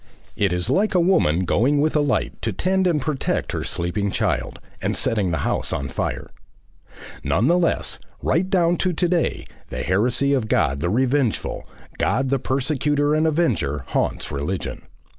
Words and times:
It 0.35 0.51
is 0.51 0.67
like 0.67 0.95
a 0.95 0.99
woman 0.99 1.41
going 1.45 1.79
with 1.79 1.95
a 1.95 1.99
light 1.99 2.41
to 2.41 2.51
tend 2.51 2.87
and 2.87 2.99
protect 2.99 3.51
her 3.51 3.63
sleeping 3.63 4.09
child, 4.09 4.59
and 4.81 4.97
setting 4.97 5.29
the 5.29 5.37
house 5.45 5.71
on 5.71 5.89
fire. 5.89 6.31
None 7.23 7.45
the 7.45 7.59
less, 7.59 7.99
right 8.23 8.49
down 8.49 8.77
to 8.77 8.93
to 8.93 9.07
day, 9.07 9.45
the 9.67 9.83
heresy 9.83 10.33
of 10.33 10.47
God 10.47 10.79
the 10.79 10.89
Revengeful, 10.89 11.69
God 11.99 12.29
the 12.29 12.39
Persecutor 12.39 13.13
and 13.13 13.27
Avenger, 13.27 13.83
haunts 13.89 14.31
religion. 14.31 14.81